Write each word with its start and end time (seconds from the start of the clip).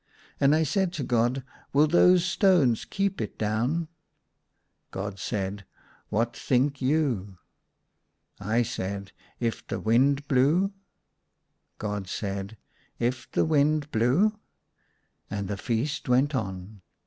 And 0.39 0.55
I 0.55 0.63
said 0.63 0.91
to 0.93 1.03
God, 1.03 1.43
"Will 1.73 1.85
those 1.85 2.25
stones 2.25 2.85
keep 2.85 3.21
it 3.21 3.37
down?" 3.37 3.87
God 4.89 5.19
said," 5.19 5.63
What 6.09 6.35
think 6.35 6.81
you?" 6.81 7.37
I 8.39 8.63
said," 8.63 9.11
If 9.39 9.67
the 9.67 9.79
wind 9.79 10.27
blew" 10.27 10.71
God 11.77 12.07
said," 12.07 12.57
If 13.09 13.29
the 13.31 13.45
wind 13.45 13.91
blew?" 13.91 14.39
And 15.29 15.47
the 15.47 15.55
feast 15.55 16.09
went 16.09 16.33
on. 16.33 16.81